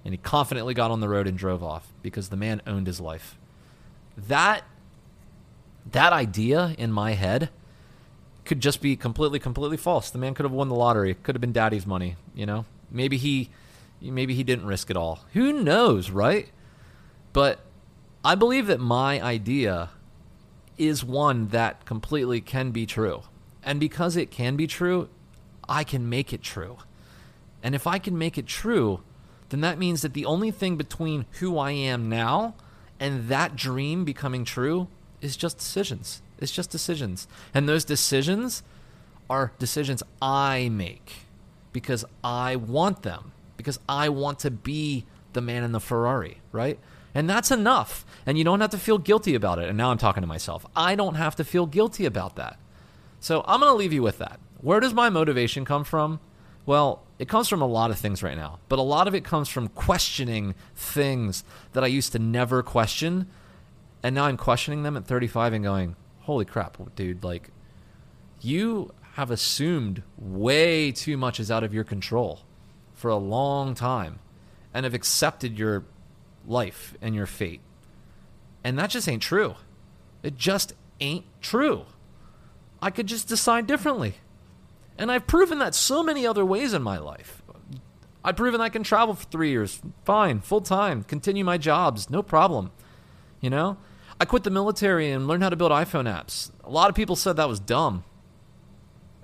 And 0.04 0.14
he 0.14 0.18
confidently 0.18 0.74
got 0.74 0.90
on 0.90 1.00
the 1.00 1.08
road 1.08 1.26
and 1.26 1.36
drove 1.36 1.62
off 1.62 1.92
because 2.02 2.28
the 2.28 2.36
man 2.36 2.62
owned 2.66 2.86
his 2.86 3.00
life. 3.00 3.36
That 4.16 4.62
that 5.92 6.12
idea 6.12 6.74
in 6.78 6.92
my 6.92 7.12
head 7.12 7.50
could 8.44 8.60
just 8.60 8.80
be 8.80 8.96
completely, 8.96 9.38
completely 9.38 9.76
false. 9.76 10.10
The 10.10 10.18
man 10.18 10.34
could 10.34 10.44
have 10.44 10.52
won 10.52 10.68
the 10.68 10.74
lottery. 10.74 11.10
It 11.10 11.22
could 11.22 11.34
have 11.34 11.40
been 11.40 11.52
daddy's 11.52 11.86
money. 11.86 12.16
You 12.34 12.46
know, 12.46 12.64
maybe 12.90 13.16
he, 13.16 13.50
maybe 14.00 14.34
he 14.34 14.44
didn't 14.44 14.66
risk 14.66 14.90
it 14.90 14.96
all. 14.96 15.20
Who 15.32 15.52
knows, 15.52 16.10
right? 16.10 16.48
But 17.32 17.60
I 18.24 18.34
believe 18.34 18.66
that 18.68 18.80
my 18.80 19.20
idea 19.20 19.90
is 20.78 21.04
one 21.04 21.48
that 21.48 21.84
completely 21.84 22.40
can 22.40 22.70
be 22.70 22.86
true. 22.86 23.22
And 23.66 23.80
because 23.80 24.16
it 24.16 24.30
can 24.30 24.56
be 24.56 24.66
true, 24.68 25.08
I 25.68 25.84
can 25.84 26.08
make 26.08 26.32
it 26.32 26.42
true. 26.42 26.78
And 27.62 27.74
if 27.74 27.86
I 27.86 27.98
can 27.98 28.16
make 28.16 28.38
it 28.38 28.46
true, 28.46 29.02
then 29.48 29.60
that 29.60 29.78
means 29.78 30.02
that 30.02 30.14
the 30.14 30.24
only 30.24 30.52
thing 30.52 30.76
between 30.76 31.26
who 31.40 31.58
I 31.58 31.72
am 31.72 32.08
now 32.08 32.54
and 33.00 33.28
that 33.28 33.56
dream 33.56 34.04
becoming 34.04 34.44
true 34.44 34.86
is 35.20 35.36
just 35.36 35.58
decisions. 35.58 36.22
It's 36.38 36.52
just 36.52 36.70
decisions. 36.70 37.26
And 37.52 37.68
those 37.68 37.84
decisions 37.84 38.62
are 39.28 39.52
decisions 39.58 40.02
I 40.22 40.68
make 40.68 41.26
because 41.72 42.04
I 42.22 42.56
want 42.56 43.02
them, 43.02 43.32
because 43.56 43.80
I 43.88 44.08
want 44.10 44.38
to 44.40 44.50
be 44.50 45.06
the 45.32 45.40
man 45.40 45.64
in 45.64 45.72
the 45.72 45.80
Ferrari, 45.80 46.40
right? 46.52 46.78
And 47.14 47.28
that's 47.28 47.50
enough. 47.50 48.04
And 48.26 48.38
you 48.38 48.44
don't 48.44 48.60
have 48.60 48.70
to 48.70 48.78
feel 48.78 48.98
guilty 48.98 49.34
about 49.34 49.58
it. 49.58 49.68
And 49.68 49.76
now 49.76 49.90
I'm 49.90 49.98
talking 49.98 50.20
to 50.20 50.26
myself. 50.26 50.64
I 50.76 50.94
don't 50.94 51.16
have 51.16 51.34
to 51.36 51.44
feel 51.44 51.66
guilty 51.66 52.04
about 52.04 52.36
that. 52.36 52.58
So 53.26 53.42
I'm 53.44 53.58
going 53.58 53.72
to 53.72 53.76
leave 53.76 53.92
you 53.92 54.04
with 54.04 54.18
that. 54.18 54.38
Where 54.60 54.78
does 54.78 54.94
my 54.94 55.10
motivation 55.10 55.64
come 55.64 55.82
from? 55.82 56.20
Well, 56.64 57.02
it 57.18 57.28
comes 57.28 57.48
from 57.48 57.60
a 57.60 57.66
lot 57.66 57.90
of 57.90 57.98
things 57.98 58.22
right 58.22 58.36
now, 58.36 58.60
but 58.68 58.78
a 58.78 58.82
lot 58.82 59.08
of 59.08 59.16
it 59.16 59.24
comes 59.24 59.48
from 59.48 59.66
questioning 59.66 60.54
things 60.76 61.42
that 61.72 61.82
I 61.82 61.88
used 61.88 62.12
to 62.12 62.20
never 62.20 62.62
question. 62.62 63.26
And 64.00 64.14
now 64.14 64.26
I'm 64.26 64.36
questioning 64.36 64.84
them 64.84 64.96
at 64.96 65.06
35 65.06 65.54
and 65.54 65.64
going, 65.64 65.96
holy 66.20 66.44
crap, 66.44 66.76
dude, 66.94 67.24
like 67.24 67.50
you 68.42 68.92
have 69.14 69.32
assumed 69.32 70.04
way 70.16 70.92
too 70.92 71.16
much 71.16 71.40
is 71.40 71.50
out 71.50 71.64
of 71.64 71.74
your 71.74 71.82
control 71.82 72.42
for 72.94 73.10
a 73.10 73.16
long 73.16 73.74
time 73.74 74.20
and 74.72 74.84
have 74.84 74.94
accepted 74.94 75.58
your 75.58 75.84
life 76.46 76.94
and 77.02 77.12
your 77.12 77.26
fate. 77.26 77.62
And 78.62 78.78
that 78.78 78.90
just 78.90 79.08
ain't 79.08 79.20
true. 79.20 79.56
It 80.22 80.36
just 80.36 80.74
ain't 81.00 81.24
true. 81.40 81.86
I 82.80 82.90
could 82.90 83.06
just 83.06 83.28
decide 83.28 83.66
differently. 83.66 84.14
And 84.98 85.10
I've 85.10 85.26
proven 85.26 85.58
that 85.58 85.74
so 85.74 86.02
many 86.02 86.26
other 86.26 86.44
ways 86.44 86.72
in 86.72 86.82
my 86.82 86.98
life. 86.98 87.42
I've 88.24 88.36
proven 88.36 88.60
I 88.60 88.70
can 88.70 88.82
travel 88.82 89.14
for 89.14 89.24
three 89.26 89.50
years, 89.50 89.80
fine, 90.04 90.40
full 90.40 90.60
time, 90.60 91.04
continue 91.04 91.44
my 91.44 91.58
jobs, 91.58 92.10
no 92.10 92.22
problem. 92.22 92.72
You 93.40 93.50
know? 93.50 93.76
I 94.20 94.24
quit 94.24 94.44
the 94.44 94.50
military 94.50 95.10
and 95.10 95.28
learned 95.28 95.42
how 95.42 95.50
to 95.50 95.56
build 95.56 95.70
iPhone 95.70 96.10
apps. 96.10 96.50
A 96.64 96.70
lot 96.70 96.88
of 96.88 96.96
people 96.96 97.16
said 97.16 97.36
that 97.36 97.48
was 97.48 97.60
dumb, 97.60 98.04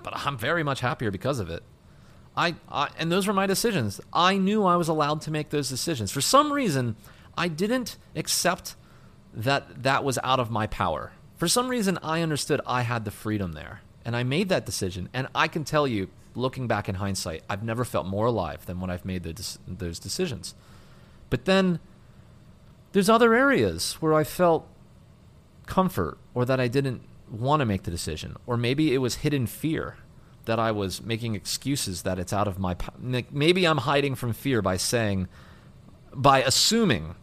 but 0.03 0.15
I'm 0.15 0.37
very 0.37 0.63
much 0.63 0.81
happier 0.81 1.11
because 1.11 1.41
of 1.41 1.49
it. 1.49 1.63
I, 2.37 2.55
I, 2.71 2.89
and 2.99 3.11
those 3.11 3.27
were 3.27 3.33
my 3.33 3.47
decisions. 3.47 4.01
I 4.13 4.37
knew 4.37 4.65
I 4.65 4.77
was 4.77 4.89
allowed 4.89 5.21
to 5.23 5.31
make 5.31 5.51
those 5.51 5.69
decisions. 5.69 6.11
For 6.11 6.21
some 6.21 6.53
reason, 6.53 6.97
I 7.37 7.49
didn't 7.49 7.97
accept 8.15 8.77
that 9.35 9.83
that 9.83 10.05
was 10.05 10.19
out 10.23 10.41
of 10.41 10.51
my 10.51 10.67
power. 10.67 11.13
For 11.43 11.49
some 11.49 11.67
reason, 11.67 11.99
I 12.05 12.23
understood 12.23 12.61
I 12.69 12.83
had 12.83 13.05
the 13.05 13.11
freedom 13.11 13.51
there, 13.51 13.81
and 14.05 14.15
I 14.15 14.23
made 14.23 14.49
that 14.51 14.65
decision. 14.65 15.09
And 15.13 15.27
I 15.35 15.49
can 15.49 15.65
tell 15.65 15.89
you, 15.89 16.09
looking 16.37 16.69
back 16.69 16.89
in 16.89 16.95
hindsight, 16.95 17.43
I've 17.51 17.65
never 17.65 17.85
felt 17.85 18.07
more 18.07 18.27
alive 18.27 18.65
than 18.65 18.79
when 18.79 18.91
I've 18.91 19.05
made 19.05 19.25
those, 19.25 19.59
those 19.67 19.99
decisions. 19.99 20.55
But 21.31 21.45
then 21.45 21.81
there's 22.93 23.09
other 23.09 23.35
areas 23.35 23.95
where 23.95 24.15
I 24.15 24.23
felt 24.23 24.69
comfort 25.67 26.17
or 26.33 26.45
that 26.45 26.61
I 26.61 26.69
didn't 26.69 27.03
want 27.29 27.59
to 27.59 27.67
make 27.67 27.83
the 27.83 27.91
decision, 27.91 28.37
or 28.47 28.57
maybe 28.57 28.95
it 28.95 28.99
was 28.99 29.17
hidden 29.17 29.49
fear 29.49 29.97
that 30.45 30.61
I 30.61 30.71
was 30.71 31.03
making 31.03 31.35
excuses 31.35 32.03
that 32.03 32.21
it's 32.21 32.33
out 32.33 32.47
of 32.47 32.61
my 32.61 32.77
maybe 33.33 33.67
I'm 33.67 33.79
hiding 33.79 34.15
from 34.15 34.33
fear 34.33 34.63
by 34.63 34.77
saying 34.77 35.27
by 36.15 36.41
assuming 36.45 37.17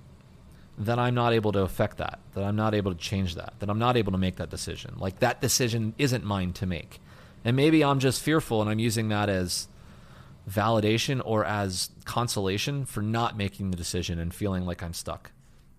that 0.80 0.98
I'm 0.98 1.14
not 1.14 1.34
able 1.34 1.52
to 1.52 1.60
affect 1.60 1.98
that, 1.98 2.20
that 2.34 2.44
I'm 2.44 2.56
not 2.56 2.74
able 2.74 2.94
to 2.94 2.98
change 2.98 3.36
that, 3.36 3.54
that 3.60 3.70
I'm 3.70 3.80
not 3.80 3.98
able 3.98 4.14
to 4.14 4.18
make 4.18 4.38
that 4.38 4.50
decision. 4.50 4.96
Like 4.98 5.20
that 5.20 5.42
decision 5.42 5.94
isn't 5.98 6.24
mine 6.24 6.54
to 6.54 6.66
make. 6.66 7.02
And 7.44 7.56
maybe 7.56 7.84
I'm 7.84 8.00
just 8.00 8.24
fearful 8.24 8.62
and 8.62 8.70
I'm 8.70 8.80
using 8.80 9.10
that 9.10 9.28
as 9.28 9.68
validation 10.50 11.22
or 11.24 11.44
as 11.44 11.90
consolation 12.06 12.86
for 12.86 13.02
not 13.02 13.38
making 13.38 13.72
the 13.72 13.78
decision 13.78 14.20
and 14.20 14.34
feeling 14.34 14.66
like 14.66 14.82
I'm 14.82 14.94
stuck. 14.94 15.32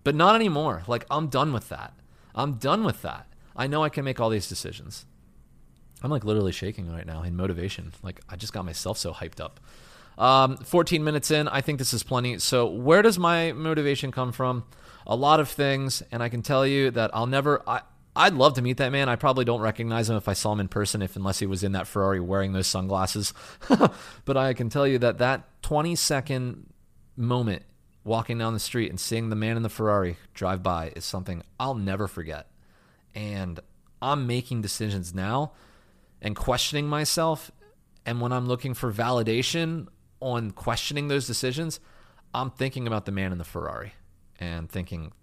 But 0.03 0.15
not 0.15 0.35
anymore. 0.35 0.83
Like 0.87 1.05
I'm 1.09 1.27
done 1.27 1.51
with 1.51 1.69
that. 1.69 1.93
I'm 2.35 2.53
done 2.53 2.83
with 2.83 3.01
that. 3.01 3.27
I 3.55 3.67
know 3.67 3.83
I 3.83 3.89
can 3.89 4.05
make 4.05 4.19
all 4.19 4.29
these 4.29 4.47
decisions. 4.47 5.05
I'm 6.03 6.11
like 6.11 6.23
literally 6.23 6.51
shaking 6.51 6.91
right 6.91 7.05
now 7.05 7.23
in 7.23 7.35
motivation. 7.35 7.91
Like 8.03 8.21
I 8.29 8.35
just 8.35 8.53
got 8.53 8.65
myself 8.65 8.99
so 8.99 9.13
hyped 9.13 9.39
up. 9.39 9.59
Um, 10.17 10.57
14 10.57 11.03
minutes 11.03 11.31
in, 11.31 11.47
I 11.47 11.61
think 11.61 11.79
this 11.79 11.93
is 11.93 12.03
plenty. 12.03 12.37
So 12.37 12.67
where 12.67 13.01
does 13.01 13.17
my 13.17 13.51
motivation 13.53 14.11
come 14.11 14.31
from? 14.31 14.63
A 15.07 15.15
lot 15.15 15.39
of 15.39 15.49
things, 15.49 16.03
and 16.11 16.21
I 16.21 16.29
can 16.29 16.41
tell 16.41 16.65
you 16.65 16.91
that 16.91 17.11
I'll 17.13 17.27
never. 17.27 17.61
I, 17.67 17.81
I'd 18.15 18.33
love 18.33 18.55
to 18.55 18.61
meet 18.61 18.77
that 18.77 18.91
man. 18.91 19.07
I 19.07 19.15
probably 19.15 19.45
don't 19.45 19.61
recognize 19.61 20.09
him 20.09 20.17
if 20.17 20.27
I 20.27 20.33
saw 20.33 20.51
him 20.51 20.59
in 20.59 20.67
person, 20.67 21.01
if 21.01 21.15
unless 21.15 21.39
he 21.39 21.45
was 21.45 21.63
in 21.63 21.71
that 21.71 21.87
Ferrari 21.87 22.19
wearing 22.19 22.51
those 22.51 22.67
sunglasses. 22.67 23.33
but 24.25 24.37
I 24.37 24.53
can 24.53 24.69
tell 24.69 24.85
you 24.85 24.99
that 24.99 25.19
that 25.19 25.61
20 25.61 25.95
second 25.95 26.73
moment 27.15 27.63
walking 28.03 28.37
down 28.37 28.53
the 28.53 28.59
street 28.59 28.89
and 28.89 28.99
seeing 28.99 29.29
the 29.29 29.35
man 29.35 29.55
in 29.55 29.63
the 29.63 29.69
Ferrari 29.69 30.17
drive 30.33 30.61
by 30.61 30.91
is 30.95 31.05
something 31.05 31.41
I'll 31.59 31.75
never 31.75 32.07
forget. 32.07 32.47
And 33.15 33.59
I'm 34.01 34.27
making 34.27 34.61
decisions 34.61 35.13
now 35.13 35.53
and 36.21 36.35
questioning 36.35 36.87
myself. 36.87 37.51
And 38.05 38.19
when 38.19 38.33
I'm 38.33 38.47
looking 38.47 38.73
for 38.73 38.91
validation 38.91 39.87
on 40.19 40.51
questioning 40.51 41.07
those 41.07 41.27
decisions, 41.27 41.79
I'm 42.33 42.49
thinking 42.49 42.87
about 42.87 43.05
the 43.05 43.11
man 43.11 43.31
in 43.31 43.37
the 43.37 43.43
Ferrari 43.43 43.93
and 44.41 44.69
thinking 44.69 45.13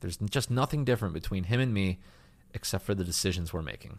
there's 0.00 0.16
just 0.16 0.50
nothing 0.50 0.84
different 0.84 1.14
between 1.14 1.44
him 1.44 1.60
and 1.60 1.72
me 1.72 2.00
except 2.54 2.84
for 2.84 2.94
the 2.94 3.04
decisions 3.04 3.52
we're 3.52 3.62
making. 3.62 3.98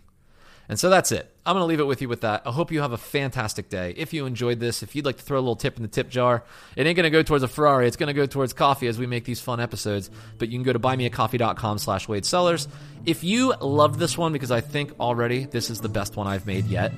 And 0.70 0.78
so 0.78 0.90
that's 0.90 1.14
it. 1.14 1.34
I'm 1.46 1.54
going 1.54 1.62
to 1.62 1.68
leave 1.68 1.80
it 1.80 1.86
with 1.86 2.02
you 2.02 2.10
with 2.10 2.22
that. 2.22 2.42
I 2.46 2.52
hope 2.52 2.74
you 2.74 2.82
have 2.82 2.92
a 2.92 2.98
fantastic 2.98 3.70
day. 3.70 3.94
If 3.96 4.14
you 4.14 4.26
enjoyed 4.26 4.60
this, 4.60 4.84
if 4.84 4.98
you'd 4.98 5.06
like 5.06 5.16
to 5.16 5.24
throw 5.24 5.38
a 5.38 5.40
little 5.40 5.56
tip 5.56 5.78
in 5.78 5.82
the 5.82 5.88
tip 5.88 6.10
jar, 6.10 6.44
it 6.76 6.86
ain't 6.86 6.98
going 6.98 7.06
to 7.06 7.10
go 7.10 7.24
towards 7.24 7.44
a 7.44 7.48
Ferrari. 7.48 7.88
It's 7.88 7.96
going 7.96 8.08
to 8.08 8.14
go 8.14 8.26
towards 8.26 8.52
coffee 8.52 8.88
as 8.88 9.00
we 9.00 9.06
make 9.06 9.24
these 9.24 9.40
fun 9.40 9.62
episodes. 9.62 10.10
But 10.38 10.50
you 10.50 10.58
can 10.58 10.64
go 10.64 10.74
to 10.74 10.80
buymeacoffee.com 10.80 11.78
slash 11.78 12.10
Wade 12.10 12.26
Sellers. 12.26 12.68
If 13.06 13.24
you 13.24 13.54
loved 13.62 13.98
this 13.98 14.18
one, 14.18 14.34
because 14.34 14.52
I 14.52 14.60
think 14.60 14.92
already 15.00 15.46
this 15.46 15.70
is 15.70 15.80
the 15.80 15.88
best 15.88 16.18
one 16.18 16.28
I've 16.28 16.46
made 16.46 16.66
yet, 16.66 16.92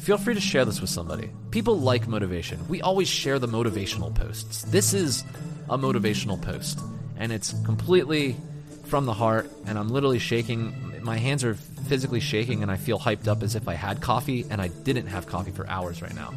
feel 0.00 0.18
free 0.18 0.34
to 0.34 0.40
share 0.40 0.66
this 0.66 0.82
with 0.82 0.90
somebody. 0.90 1.30
People 1.50 1.78
like 1.78 2.06
motivation. 2.06 2.68
We 2.68 2.82
always 2.82 3.08
share 3.08 3.38
the 3.38 3.48
motivational 3.48 4.14
posts. 4.14 4.64
This 4.64 4.92
is 4.92 5.24
a 5.70 5.78
motivational 5.78 6.40
post, 6.40 6.80
and 7.16 7.32
it's 7.32 7.54
completely 7.64 8.36
from 8.84 9.04
the 9.04 9.12
heart, 9.14 9.50
and 9.66 9.78
I'm 9.78 9.88
literally 9.88 10.18
shaking. 10.18 11.02
My 11.02 11.18
hands 11.18 11.44
are 11.44 11.54
physically 11.54 12.20
shaking, 12.20 12.62
and 12.62 12.70
I 12.70 12.76
feel 12.76 12.98
hyped 12.98 13.28
up 13.28 13.42
as 13.42 13.54
if 13.54 13.68
I 13.68 13.74
had 13.74 14.00
coffee, 14.00 14.46
and 14.50 14.60
I 14.60 14.68
didn't 14.68 15.06
have 15.06 15.26
coffee 15.26 15.52
for 15.52 15.68
hours 15.68 16.02
right 16.02 16.14
now. 16.14 16.32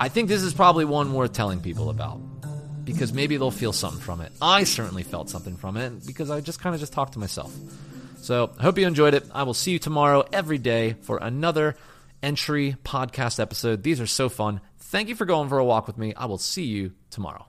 I 0.00 0.08
think 0.08 0.28
this 0.28 0.42
is 0.42 0.54
probably 0.54 0.84
one 0.84 1.12
worth 1.12 1.32
telling 1.32 1.60
people 1.60 1.90
about 1.90 2.20
because 2.84 3.12
maybe 3.12 3.36
they'll 3.36 3.50
feel 3.50 3.72
something 3.72 4.00
from 4.00 4.20
it. 4.20 4.32
I 4.40 4.64
certainly 4.64 5.02
felt 5.02 5.28
something 5.28 5.56
from 5.56 5.76
it 5.76 6.06
because 6.06 6.30
I 6.30 6.40
just 6.40 6.60
kind 6.60 6.74
of 6.74 6.80
just 6.80 6.92
talked 6.92 7.14
to 7.14 7.18
myself. 7.18 7.54
So 8.22 8.50
I 8.58 8.62
hope 8.62 8.78
you 8.78 8.86
enjoyed 8.86 9.14
it. 9.14 9.24
I 9.34 9.42
will 9.42 9.54
see 9.54 9.72
you 9.72 9.78
tomorrow 9.78 10.24
every 10.32 10.58
day 10.58 10.94
for 11.02 11.18
another 11.18 11.76
entry 12.22 12.76
podcast 12.84 13.40
episode. 13.40 13.82
These 13.82 14.00
are 14.00 14.06
so 14.06 14.28
fun. 14.28 14.60
Thank 14.78 15.08
you 15.08 15.14
for 15.14 15.26
going 15.26 15.48
for 15.48 15.58
a 15.58 15.64
walk 15.64 15.86
with 15.86 15.98
me. 15.98 16.14
I 16.14 16.26
will 16.26 16.38
see 16.38 16.64
you 16.64 16.92
tomorrow. 17.10 17.47